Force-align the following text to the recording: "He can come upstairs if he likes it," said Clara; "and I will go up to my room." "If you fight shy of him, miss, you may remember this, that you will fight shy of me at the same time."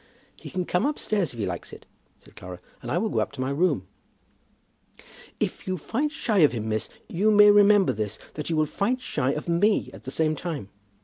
"He 0.35 0.49
can 0.49 0.65
come 0.65 0.87
upstairs 0.87 1.31
if 1.31 1.37
he 1.37 1.45
likes 1.45 1.71
it," 1.71 1.85
said 2.17 2.35
Clara; 2.35 2.59
"and 2.81 2.89
I 2.89 2.97
will 2.97 3.09
go 3.09 3.19
up 3.19 3.31
to 3.33 3.39
my 3.39 3.51
room." 3.51 3.85
"If 5.39 5.67
you 5.67 5.77
fight 5.77 6.11
shy 6.11 6.39
of 6.39 6.53
him, 6.53 6.67
miss, 6.67 6.89
you 7.07 7.29
may 7.29 7.51
remember 7.51 7.93
this, 7.93 8.17
that 8.33 8.49
you 8.49 8.55
will 8.57 8.65
fight 8.65 8.99
shy 8.99 9.29
of 9.33 9.47
me 9.47 9.91
at 9.93 10.05
the 10.05 10.09
same 10.09 10.35
time." 10.35 10.69